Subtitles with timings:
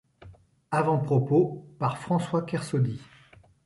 [0.71, 2.99] Avant-propos par François Kersaudy.